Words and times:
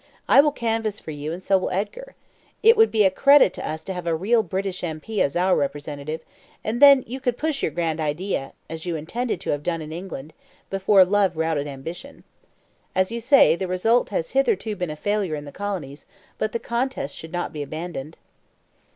I 0.27 0.41
will 0.41 0.51
canvass 0.51 0.99
for 0.99 1.11
you, 1.11 1.31
and 1.31 1.43
so 1.43 1.59
will 1.59 1.69
Edgar. 1.69 2.15
It 2.63 2.75
would 2.75 2.89
be 2.89 3.03
a 3.05 3.11
credit 3.11 3.53
to 3.53 3.69
us 3.69 3.83
to 3.83 3.93
have 3.93 4.07
a 4.07 4.15
real 4.15 4.41
British 4.41 4.83
M.P. 4.83 5.21
as 5.21 5.35
our 5.35 5.55
representative, 5.55 6.21
and 6.63 6.81
then 6.81 7.03
you 7.05 7.19
could 7.19 7.37
push 7.37 7.61
your 7.61 7.69
grand 7.69 7.99
idea, 7.99 8.53
as 8.67 8.83
you 8.87 8.95
intended 8.95 9.39
to 9.41 9.51
have 9.51 9.61
done 9.61 9.79
in 9.79 9.91
England, 9.91 10.33
before 10.71 11.05
love 11.05 11.37
routed 11.37 11.67
ambition. 11.67 12.23
As 12.95 13.11
you 13.11 13.21
say, 13.21 13.55
the 13.55 13.67
result 13.67 14.09
has 14.09 14.31
hitherto 14.31 14.75
been 14.75 14.89
a 14.89 14.95
failure 14.95 15.35
in 15.35 15.45
the 15.45 15.51
colonies, 15.51 16.07
but 16.39 16.51
the 16.51 16.57
contest 16.57 17.15
should 17.15 17.31
not 17.31 17.53
be 17.53 17.61
abandoned." 17.61 18.17